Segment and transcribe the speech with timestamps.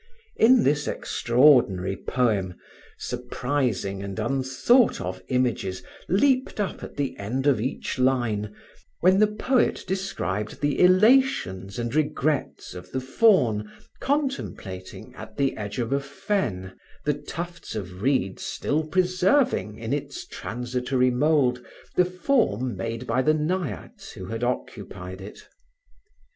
[0.35, 2.55] In this extraordinary poem,
[2.97, 8.51] surprising and unthought of images leaped up at the end of each line,
[9.01, 15.77] when the poet described the elations and regrets of the faun contemplating, at the edge
[15.77, 16.73] of a fen,
[17.05, 21.63] the tufts of reeds still preserving, in its transitory mould,
[21.95, 25.47] the form made by the naiades who had occupied it.